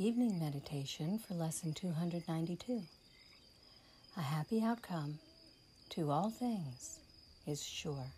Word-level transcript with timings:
Evening 0.00 0.38
meditation 0.38 1.18
for 1.18 1.34
Lesson 1.34 1.72
292. 1.72 2.82
A 4.16 4.20
happy 4.20 4.62
outcome 4.62 5.18
to 5.88 6.12
all 6.12 6.30
things 6.30 7.00
is 7.48 7.60
sure. 7.60 8.12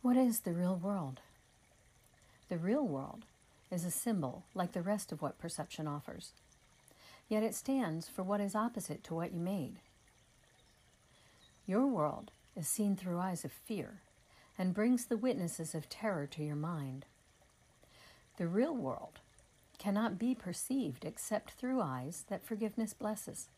What 0.00 0.16
is 0.16 0.40
the 0.40 0.54
real 0.54 0.76
world? 0.76 1.20
The 2.48 2.56
real 2.56 2.86
world 2.86 3.26
is 3.70 3.84
a 3.84 3.90
symbol 3.90 4.44
like 4.54 4.72
the 4.72 4.80
rest 4.80 5.12
of 5.12 5.20
what 5.20 5.38
perception 5.38 5.86
offers, 5.86 6.30
yet 7.28 7.42
it 7.42 7.54
stands 7.54 8.08
for 8.08 8.22
what 8.22 8.40
is 8.40 8.54
opposite 8.54 9.04
to 9.04 9.14
what 9.14 9.34
you 9.34 9.40
made. 9.40 9.74
Your 11.66 11.86
world 11.86 12.30
is 12.56 12.66
seen 12.66 12.96
through 12.96 13.18
eyes 13.18 13.44
of 13.44 13.52
fear 13.52 14.00
and 14.58 14.74
brings 14.74 15.06
the 15.06 15.16
witnesses 15.16 15.74
of 15.74 15.88
terror 15.88 16.26
to 16.26 16.44
your 16.44 16.56
mind. 16.56 17.06
The 18.36 18.46
real 18.46 18.74
world 18.74 19.20
cannot 19.78 20.18
be 20.18 20.34
perceived 20.34 21.04
except 21.04 21.52
through 21.52 21.80
eyes 21.80 22.24
that 22.28 22.46
forgiveness 22.46 22.94
blesses. 22.94 23.48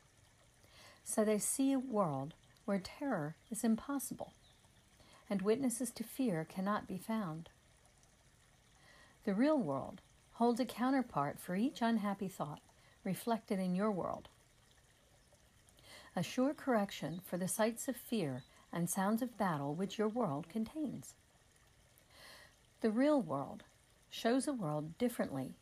So 1.04 1.24
they 1.24 1.38
see 1.38 1.72
a 1.72 1.78
world 1.78 2.34
where 2.64 2.80
terror 2.80 3.36
is 3.50 3.62
impossible 3.62 4.32
and 5.28 5.42
witnesses 5.42 5.90
to 5.92 6.04
fear 6.04 6.46
cannot 6.48 6.86
be 6.86 6.98
found. 6.98 7.48
The 9.24 9.34
real 9.34 9.58
world 9.58 10.00
holds 10.34 10.60
a 10.60 10.64
counterpart 10.64 11.38
for 11.40 11.56
each 11.56 11.82
unhappy 11.82 12.28
thought 12.28 12.60
reflected 13.04 13.58
in 13.58 13.74
your 13.74 13.90
world. 13.90 14.28
A 16.14 16.22
sure 16.22 16.54
correction 16.54 17.20
for 17.24 17.36
the 17.36 17.48
sights 17.48 17.88
of 17.88 17.96
fear 17.96 18.42
and 18.72 18.88
sounds 18.90 19.22
of 19.22 19.38
battle 19.38 19.74
which 19.74 19.98
your 19.98 20.08
world 20.08 20.48
contains. 20.48 21.14
The 22.80 22.90
real 22.90 23.20
world 23.20 23.62
shows 24.10 24.46
a 24.46 24.52
world 24.52 24.98
differently, 24.98 25.54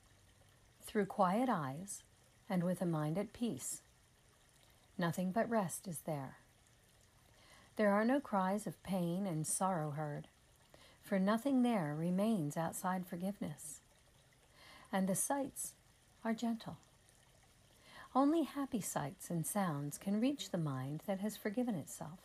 through 0.85 1.07
quiet 1.07 1.49
eyes 1.49 2.03
and 2.49 2.63
with 2.63 2.83
a 2.83 2.87
mind 2.87 3.19
at 3.19 3.33
peace. 3.33 3.83
Nothing 4.99 5.33
but 5.33 5.49
rest 5.49 5.89
is 5.89 6.01
there. 6.01 6.37
There 7.77 7.91
are 7.91 8.05
no 8.05 8.21
cries 8.21 8.67
of 8.67 8.83
pain 8.83 9.27
and 9.27 9.47
sorrow 9.47 9.91
heard, 9.91 10.29
for 11.03 11.19
nothing 11.19 11.63
there 11.63 11.95
remains 11.99 12.57
outside 12.57 13.07
forgiveness. 13.07 13.81
And 14.93 15.09
the 15.09 15.17
sights 15.17 15.73
are 16.25 16.35
gentle. 16.35 16.77
Only 18.15 18.45
happy 18.45 18.81
sights 18.81 19.31
and 19.31 19.45
sounds 19.45 19.99
can 19.99 20.21
reach 20.21 20.51
the 20.51 20.59
mind 20.59 21.03
that 21.07 21.19
has 21.19 21.37
forgiven 21.37 21.75
itself. 21.75 22.21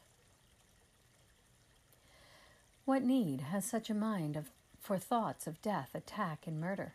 What 2.90 3.04
need 3.04 3.42
has 3.42 3.66
such 3.66 3.92
a 3.92 3.94
mind 3.94 4.36
of, 4.36 4.50
for 4.82 4.98
thoughts 4.98 5.46
of 5.46 5.62
death, 5.62 5.92
attack, 5.94 6.48
and 6.48 6.60
murder? 6.60 6.94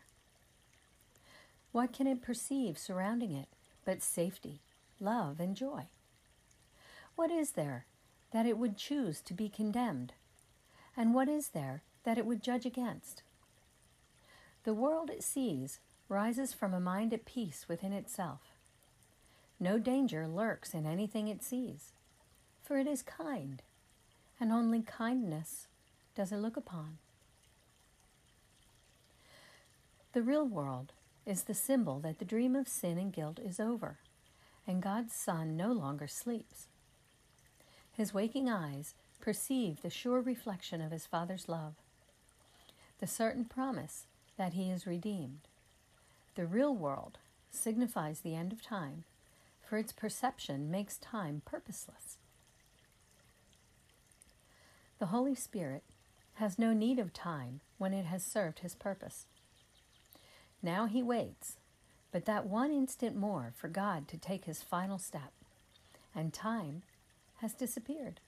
What 1.71 1.93
can 1.93 2.05
it 2.05 2.21
perceive 2.21 2.77
surrounding 2.77 3.31
it 3.31 3.47
but 3.85 4.03
safety, 4.03 4.59
love, 4.99 5.39
and 5.39 5.55
joy? 5.55 5.83
What 7.15 7.31
is 7.31 7.51
there 7.51 7.85
that 8.33 8.45
it 8.45 8.57
would 8.57 8.75
choose 8.75 9.21
to 9.21 9.33
be 9.33 9.47
condemned? 9.47 10.11
And 10.97 11.13
what 11.13 11.29
is 11.29 11.51
there 11.51 11.81
that 12.03 12.17
it 12.17 12.25
would 12.25 12.43
judge 12.43 12.65
against? 12.65 13.23
The 14.65 14.73
world 14.73 15.09
it 15.09 15.23
sees 15.23 15.79
rises 16.09 16.51
from 16.51 16.73
a 16.73 16.79
mind 16.81 17.13
at 17.13 17.23
peace 17.23 17.67
within 17.69 17.93
itself. 17.93 18.41
No 19.61 19.79
danger 19.79 20.27
lurks 20.27 20.73
in 20.73 20.85
anything 20.85 21.29
it 21.29 21.41
sees, 21.41 21.93
for 22.65 22.77
it 22.77 22.85
is 22.85 23.01
kind, 23.01 23.61
and 24.41 24.51
only 24.51 24.81
kindness 24.81 25.67
does 26.15 26.31
it 26.31 26.37
look 26.37 26.57
upon? 26.57 26.97
The 30.13 30.21
real 30.21 30.45
world 30.45 30.93
is 31.25 31.43
the 31.43 31.53
symbol 31.53 31.99
that 31.99 32.19
the 32.19 32.25
dream 32.25 32.55
of 32.55 32.67
sin 32.67 32.97
and 32.97 33.11
guilt 33.11 33.37
is 33.39 33.59
over, 33.59 33.97
and 34.65 34.81
God's 34.81 35.13
Son 35.13 35.57
no 35.57 35.71
longer 35.73 36.07
sleeps. 36.07 36.67
His 37.91 38.13
waking 38.13 38.49
eyes 38.49 38.93
perceive 39.19 39.81
the 39.81 39.89
sure 39.89 40.21
reflection 40.21 40.81
of 40.81 40.91
his 40.91 41.05
Father's 41.05 41.49
love, 41.49 41.73
the 42.99 43.07
certain 43.07 43.45
promise 43.45 44.05
that 44.37 44.53
he 44.53 44.69
is 44.69 44.87
redeemed. 44.87 45.41
The 46.35 46.45
real 46.45 46.73
world 46.73 47.17
signifies 47.51 48.19
the 48.19 48.35
end 48.35 48.53
of 48.53 48.61
time, 48.61 49.03
for 49.67 49.77
its 49.77 49.91
perception 49.91 50.71
makes 50.71 50.97
time 50.97 51.41
purposeless. 51.43 52.17
The 54.99 55.07
Holy 55.07 55.35
Spirit 55.35 55.83
has 56.35 56.59
no 56.59 56.73
need 56.73 56.99
of 56.99 57.13
time 57.13 57.61
when 57.77 57.93
it 57.93 58.05
has 58.05 58.23
served 58.23 58.59
his 58.59 58.75
purpose. 58.75 59.25
Now 60.61 60.85
he 60.85 61.03
waits, 61.03 61.57
but 62.11 62.25
that 62.25 62.45
one 62.45 62.71
instant 62.71 63.15
more 63.15 63.53
for 63.55 63.67
God 63.67 64.07
to 64.09 64.17
take 64.17 64.45
his 64.45 64.63
final 64.63 64.97
step, 64.97 65.31
and 66.13 66.33
time 66.33 66.83
has 67.41 67.53
disappeared, 67.53 68.19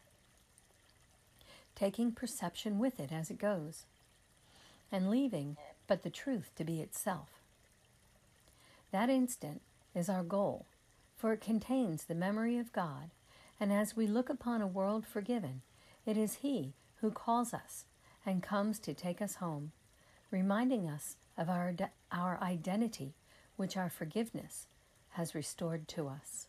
taking 1.75 2.11
perception 2.11 2.79
with 2.79 2.99
it 2.99 3.11
as 3.11 3.29
it 3.29 3.37
goes, 3.37 3.85
and 4.91 5.09
leaving 5.09 5.57
but 5.87 6.03
the 6.03 6.09
truth 6.09 6.51
to 6.55 6.63
be 6.63 6.81
itself. 6.81 7.29
That 8.91 9.09
instant 9.09 9.61
is 9.95 10.09
our 10.09 10.23
goal, 10.23 10.65
for 11.17 11.33
it 11.33 11.41
contains 11.41 12.05
the 12.05 12.15
memory 12.15 12.57
of 12.57 12.71
God, 12.71 13.09
and 13.59 13.73
as 13.73 13.95
we 13.95 14.07
look 14.07 14.29
upon 14.29 14.61
a 14.61 14.67
world 14.67 15.05
forgiven, 15.05 15.61
it 16.05 16.15
is 16.17 16.35
He 16.35 16.73
who 17.01 17.11
calls 17.11 17.53
us 17.53 17.85
and 18.27 18.43
comes 18.43 18.77
to 18.79 18.93
take 18.93 19.21
us 19.21 19.35
home, 19.35 19.71
reminding 20.29 20.87
us 20.87 21.15
of 21.37 21.49
our, 21.49 21.73
our 22.11 22.37
identity, 22.41 23.15
which 23.55 23.77
our 23.77 23.89
forgiveness 23.89 24.67
has 25.11 25.33
restored 25.33 25.87
to 25.87 26.07
us. 26.07 26.46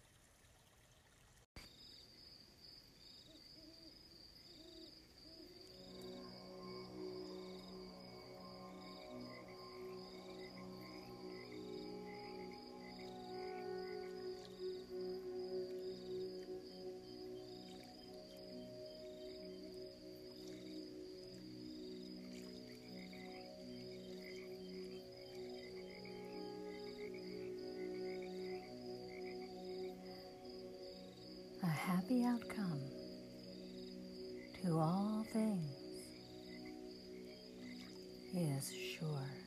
Happy 32.08 32.25
outcome 32.25 32.81
to 34.62 34.78
all 34.78 35.25
things 35.32 35.76
is 38.34 38.72
sure. 38.72 39.38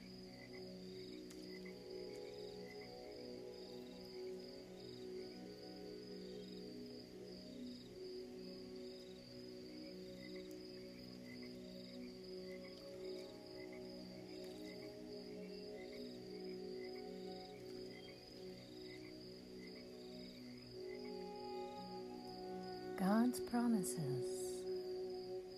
God's 23.02 23.40
promises 23.40 24.26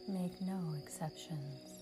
make 0.07 0.41
no 0.43 0.57
exceptions. 0.81 1.81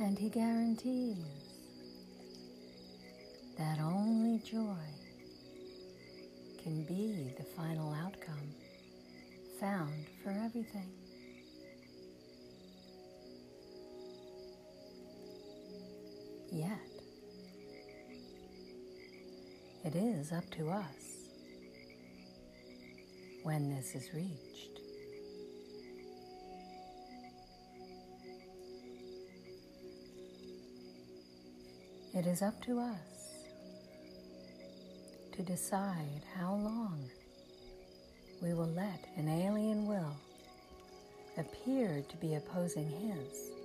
And 0.00 0.18
He 0.18 0.30
guarantees 0.30 1.16
that 3.56 3.78
only 3.78 4.40
joy 4.40 4.58
can 6.64 6.82
be 6.88 7.32
the 7.38 7.44
final 7.44 7.92
outcome 7.92 8.52
found 9.60 10.06
for 10.24 10.30
everything. 10.30 10.90
Yet, 16.50 16.99
it 19.84 19.94
is 19.94 20.32
up 20.32 20.48
to 20.50 20.68
us 20.68 21.10
when 23.42 23.74
this 23.74 23.94
is 23.94 24.12
reached. 24.14 24.80
It 32.12 32.26
is 32.26 32.42
up 32.42 32.60
to 32.64 32.78
us 32.78 32.98
to 35.32 35.42
decide 35.42 36.22
how 36.36 36.54
long 36.54 37.08
we 38.42 38.52
will 38.52 38.72
let 38.74 39.08
an 39.16 39.28
alien 39.28 39.86
will 39.86 40.16
appear 41.38 42.02
to 42.08 42.16
be 42.16 42.34
opposing 42.34 42.90
His. 42.90 43.59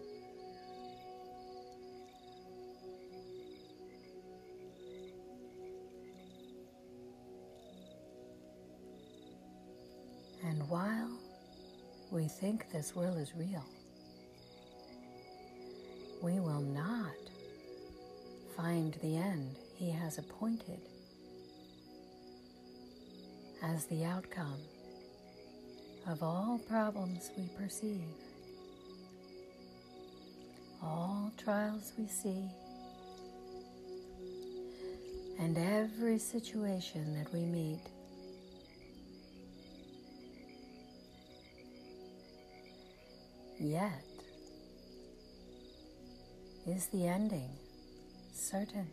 And 10.65 10.71
while 10.71 11.12
we 12.09 12.27
think 12.27 12.71
this 12.71 12.95
will 12.95 13.17
is 13.17 13.35
real, 13.35 13.63
we 16.23 16.39
will 16.39 16.62
not 16.62 17.13
find 18.57 18.95
the 19.03 19.15
end 19.15 19.57
He 19.75 19.91
has 19.91 20.17
appointed 20.17 20.79
as 23.62 23.85
the 23.85 24.06
outcome 24.06 24.57
of 26.07 26.23
all 26.23 26.59
problems 26.67 27.29
we 27.38 27.47
perceive, 27.56 28.01
all 30.81 31.31
trials 31.38 31.94
we 31.95 32.07
see, 32.07 32.50
and 35.38 35.59
every 35.59 36.17
situation 36.17 37.13
that 37.13 37.31
we 37.31 37.41
meet. 37.41 37.81
Yet, 43.67 44.03
is 46.67 46.85
the 46.94 47.07
ending 47.07 47.50
certain? 48.31 48.85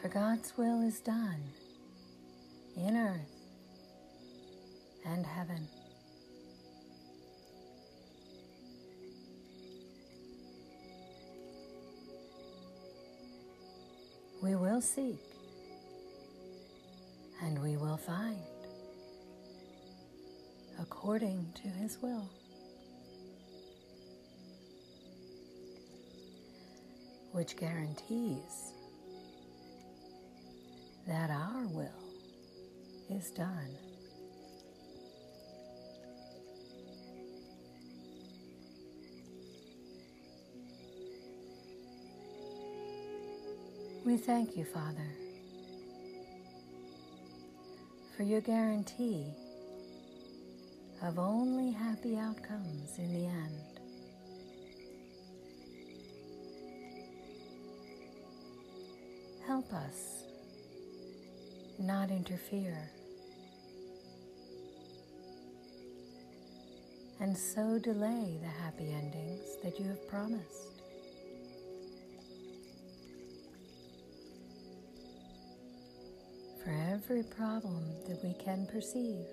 For 0.00 0.08
God's 0.08 0.52
will 0.58 0.82
is 0.82 0.98
done 1.00 1.40
in 2.76 2.96
earth 2.96 3.20
and 5.06 5.24
heaven. 5.24 5.68
We 14.42 14.56
will 14.56 14.80
seek 14.80 15.31
and 17.42 17.60
we 17.60 17.76
will 17.76 17.96
find 17.96 18.38
according 20.80 21.52
to 21.54 21.68
His 21.68 21.98
will. 22.00 22.28
Which 27.32 27.56
guarantees 27.56 28.72
that 31.06 31.30
our 31.30 31.66
will 31.68 31.88
is 33.10 33.30
done. 33.30 33.76
We 44.04 44.16
thank 44.16 44.56
you, 44.56 44.64
Father, 44.64 45.08
for 48.16 48.22
your 48.22 48.40
guarantee 48.40 49.26
of 51.02 51.18
only 51.18 51.72
happy 51.72 52.16
outcomes 52.16 52.98
in 52.98 53.12
the 53.12 53.26
end. 53.26 53.80
Help 59.46 59.72
us 59.72 60.24
not 61.78 62.10
interfere 62.10 62.90
and 67.22 67.36
so 67.36 67.78
delay 67.78 68.36
the 68.42 68.48
happy 68.48 68.92
endings 68.92 69.56
that 69.62 69.78
you 69.78 69.86
have 69.86 70.08
promised. 70.08 70.71
Every 76.92 77.22
problem 77.22 77.82
that 78.06 78.22
we 78.22 78.34
can 78.34 78.66
perceive, 78.66 79.24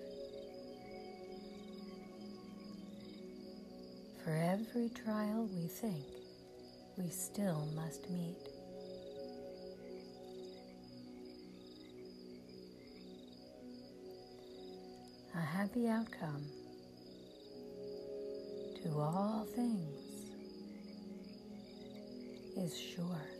for 4.24 4.30
every 4.30 4.88
trial 5.04 5.46
we 5.52 5.66
think 5.66 6.06
we 6.96 7.10
still 7.10 7.68
must 7.76 8.08
meet. 8.10 8.36
A 15.34 15.40
happy 15.40 15.86
outcome 15.86 16.44
to 18.82 18.90
all 18.98 19.46
things 19.54 20.30
is 22.56 22.78
sure. 22.78 23.39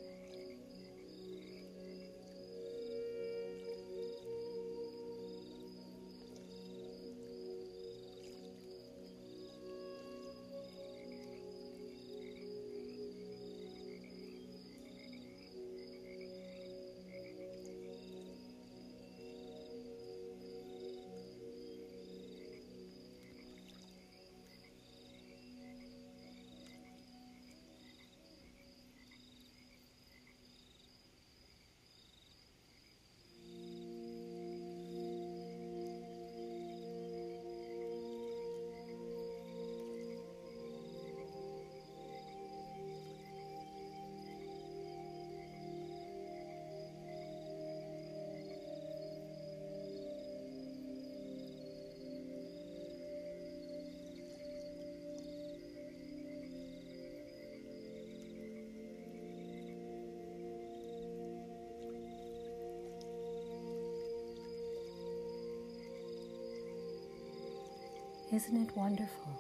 Isn't 68.41 68.69
it 68.69 68.77
wonderful 68.77 69.39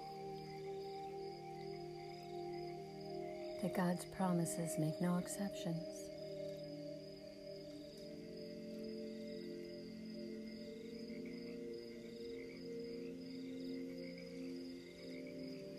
that 3.62 3.74
God's 3.74 4.04
promises 4.16 4.78
make 4.78 5.00
no 5.00 5.16
exceptions? 5.16 5.82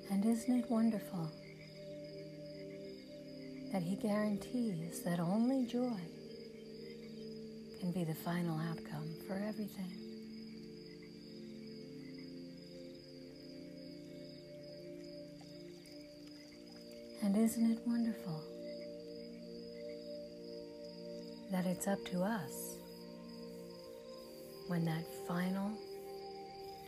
And 0.10 0.26
isn't 0.26 0.60
it 0.64 0.72
wonderful 0.72 1.30
that 3.72 3.84
He 3.84 3.98
guarantees 3.98 5.04
that 5.04 5.20
only 5.20 5.68
joy 5.68 6.00
can 7.80 7.92
be 7.92 8.04
the 8.04 8.16
final 8.16 8.58
outcome 8.58 9.14
for 9.28 9.36
everything? 9.36 10.11
Isn't 17.42 17.72
it 17.72 17.80
wonderful? 17.88 18.40
That 21.52 21.66
it's 21.66 21.88
up 21.88 21.98
to 22.12 22.22
us 22.22 22.78
when 24.68 24.86
that 24.86 25.04
final 25.28 25.72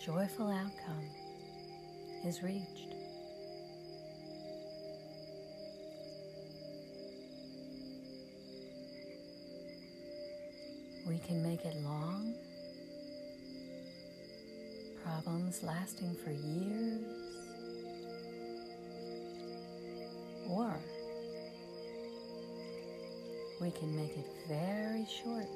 joyful 0.05 0.51
outcome 0.51 1.09
is 2.23 2.43
reached? 2.43 2.93
We 11.07 11.17
can 11.17 11.41
make 11.41 11.65
it 11.65 11.75
long, 11.77 12.35
problems 15.03 15.63
lasting 15.63 16.15
for 16.23 16.29
years, 16.29 17.22
or 20.55 20.77
we 23.59 23.71
can 23.71 23.95
make 23.95 24.15
it 24.17 24.27
very 24.47 25.05
short. 25.05 25.47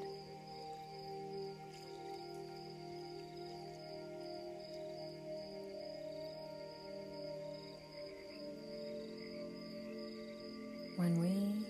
When 10.96 11.22
we 11.22 11.66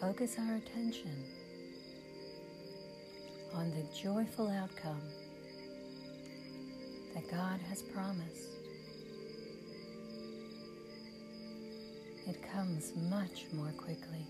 focus 0.00 0.36
our 0.38 0.56
attention 0.56 1.24
on 3.54 3.70
the 3.70 3.84
joyful 3.96 4.48
outcome 4.48 5.02
that 7.14 7.30
God 7.30 7.60
has 7.68 7.82
promised. 7.82 8.55
It 12.28 12.42
comes 12.52 12.92
much 13.08 13.44
more 13.52 13.72
quickly. 13.76 14.26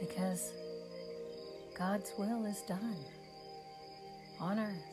Because 0.00 0.52
God's 1.78 2.12
will 2.18 2.44
is 2.46 2.60
done 2.62 2.96
on 4.40 4.58
earth 4.58 4.92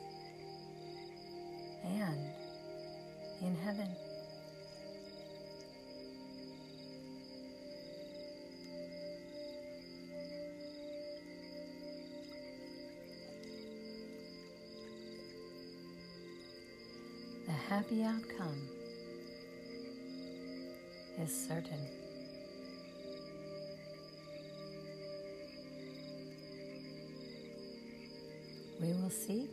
and 1.83 2.19
in 3.41 3.55
heaven. 3.55 3.89
Happy 17.69 18.03
outcome 18.03 18.67
is 21.21 21.47
certain. 21.47 21.87
We 28.81 28.87
will 28.93 29.11
seek 29.11 29.51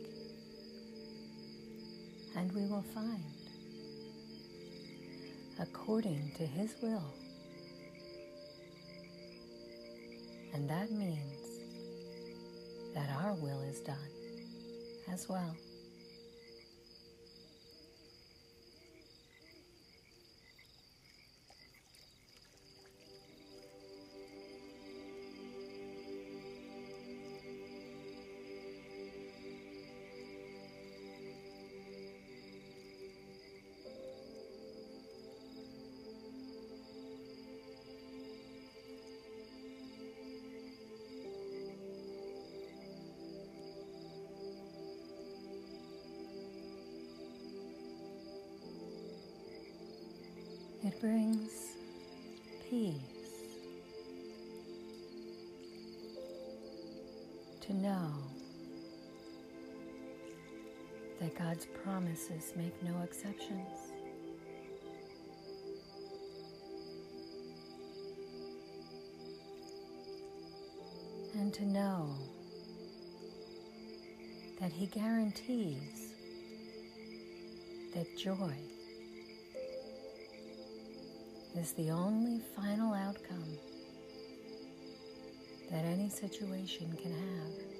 and 2.35 2.51
we 2.53 2.65
will 2.65 2.85
find 2.95 3.23
according 5.59 6.31
to 6.37 6.43
His 6.43 6.73
will. 6.81 7.13
And 10.55 10.67
that 10.67 10.89
means 10.89 11.61
that 12.95 13.11
our 13.21 13.35
will 13.35 13.61
is 13.61 13.79
done 13.81 14.09
as 15.13 15.29
well. 15.29 15.55
Brings 50.99 51.51
peace 52.67 52.95
to 57.61 57.73
know 57.75 58.11
that 61.19 61.37
God's 61.37 61.67
promises 61.83 62.53
make 62.55 62.73
no 62.81 62.99
exceptions. 63.03 63.67
And 71.35 71.53
to 71.53 71.65
know 71.65 72.09
that 74.59 74.71
He 74.71 74.87
guarantees 74.87 76.13
that 77.93 78.07
joy 78.17 78.55
is 81.57 81.71
the 81.71 81.89
only 81.89 82.39
final 82.55 82.93
outcome 82.93 83.57
that 85.71 85.83
any 85.85 86.07
situation 86.07 86.95
can 87.01 87.11
have. 87.11 87.77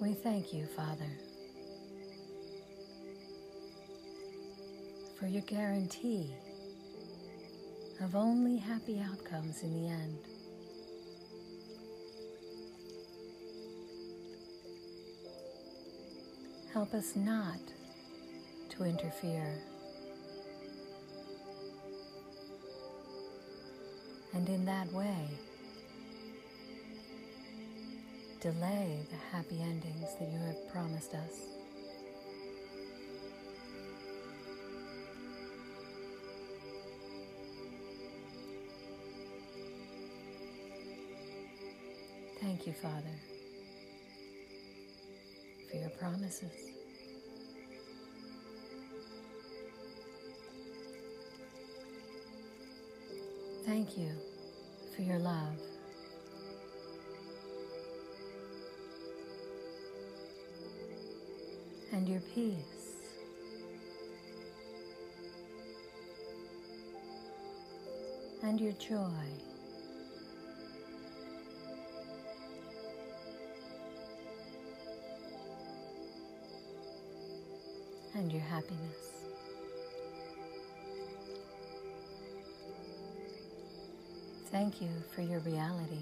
We 0.00 0.14
thank 0.14 0.52
you, 0.54 0.66
Father, 0.66 1.10
for 5.18 5.26
your 5.26 5.42
guarantee 5.42 6.32
of 8.02 8.16
only 8.16 8.56
happy 8.56 9.00
outcomes 9.00 9.62
in 9.62 9.72
the 9.72 9.88
end. 9.88 10.18
Help 16.72 16.94
us 16.94 17.14
not 17.14 17.60
to 18.70 18.84
interfere. 18.84 19.54
And 24.34 24.48
in 24.48 24.64
that 24.64 24.90
way, 24.92 25.28
delay 28.40 28.98
the 29.10 29.36
happy 29.36 29.62
endings 29.62 30.08
that 30.18 30.28
you 30.32 30.38
have 30.38 30.68
promised 30.72 31.14
us. 31.14 31.61
Thank 42.64 42.76
you, 42.76 42.80
Father, 42.80 43.18
for 45.68 45.76
your 45.78 45.90
promises. 45.98 46.52
Thank 53.66 53.98
you 53.98 54.10
for 54.94 55.02
your 55.02 55.18
love. 55.18 55.58
And 61.92 62.08
your 62.08 62.20
peace. 62.20 62.54
And 68.44 68.60
your 68.60 68.72
joy. 68.74 69.51
Your 78.32 78.40
happiness. 78.40 79.12
Thank 84.50 84.80
you 84.80 84.88
for 85.14 85.20
your 85.20 85.40
reality. 85.40 85.98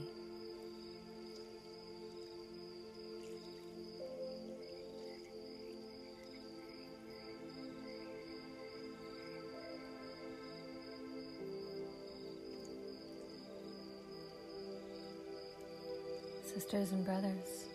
Sisters 16.45 16.93
and 16.93 17.05
brothers, 17.05 17.70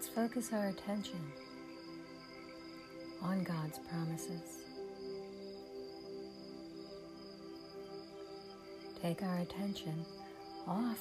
let's 0.00 0.08
focus 0.08 0.50
our 0.54 0.68
attention 0.68 1.20
on 3.20 3.44
God's 3.44 3.78
promises. 3.80 4.64
Take 9.02 9.22
our 9.22 9.40
attention 9.40 10.06
off 10.66 11.00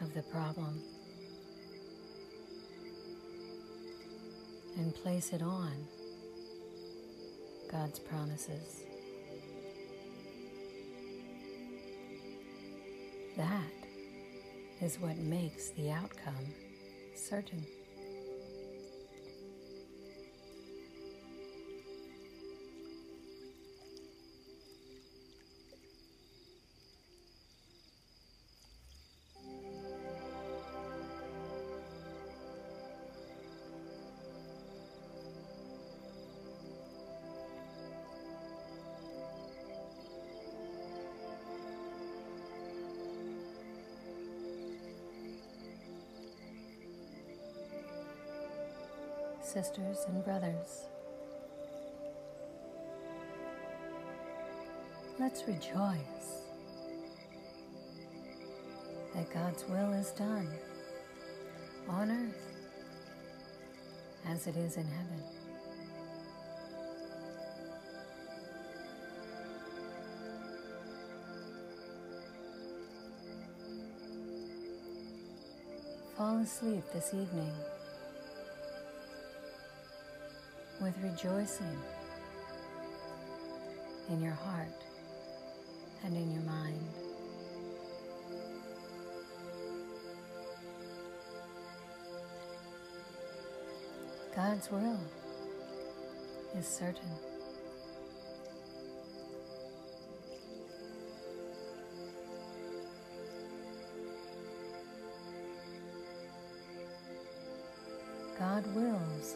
of 0.00 0.12
the 0.12 0.22
problem 0.22 0.82
and 4.78 4.92
place 4.92 5.32
it 5.32 5.40
on 5.42 5.70
God's 7.70 8.00
promises. 8.00 8.82
That 13.36 13.70
is 14.80 14.98
what 14.98 15.16
makes 15.18 15.70
the 15.70 15.92
outcome 15.92 16.44
certain. 17.26 17.66
Sisters 49.56 50.04
and 50.08 50.22
brothers. 50.22 50.84
Let's 55.18 55.44
rejoice 55.48 56.42
that 59.14 59.32
God's 59.32 59.64
will 59.64 59.94
is 59.94 60.10
done 60.10 60.46
on 61.88 62.10
earth 62.10 62.66
as 64.28 64.46
it 64.46 64.58
is 64.58 64.76
in 64.76 64.84
heaven. 64.84 65.22
Fall 76.14 76.40
asleep 76.40 76.84
this 76.92 77.14
evening 77.14 77.54
with 80.86 81.02
rejoicing 81.02 81.76
in 84.08 84.22
your 84.22 84.34
heart 84.34 84.68
and 86.04 86.16
in 86.16 86.30
your 86.30 86.42
mind. 86.42 86.78
God's 94.36 94.70
will 94.70 95.00
is 96.56 96.68
certain. 96.68 97.10
God 108.38 108.64
wills 108.76 109.34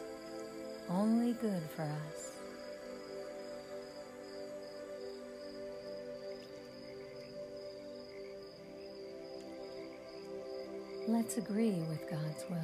good 1.33 1.61
for 1.75 1.83
us. 1.83 2.31
Let's 11.07 11.37
agree 11.37 11.83
with 11.89 12.09
God's 12.09 12.45
will. 12.49 12.57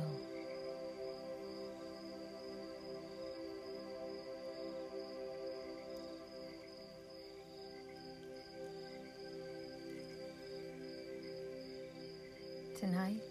Tonight, 12.80 13.22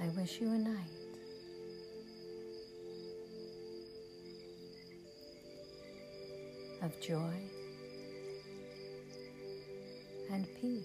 I 0.00 0.08
wish 0.20 0.40
you 0.40 0.48
a 0.48 0.58
night 0.58 0.91
of 6.92 7.00
joy 7.00 7.34
and 10.32 10.46
peace, 10.60 10.84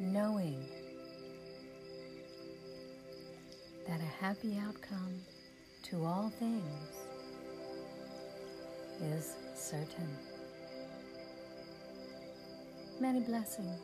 knowing 0.00 0.64
that 3.86 4.00
a 4.00 4.24
happy 4.24 4.58
outcome 4.66 5.20
to 5.82 6.04
all 6.04 6.32
things 6.38 6.62
is 9.00 9.34
certain. 9.54 10.08
Many 13.00 13.20
blessings. 13.20 13.78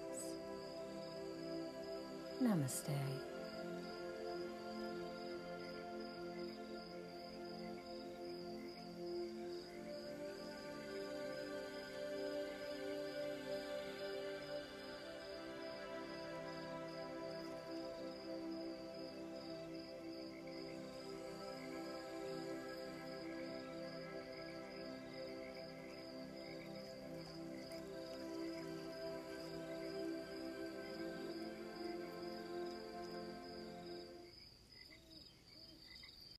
Namaste. 2.42 3.33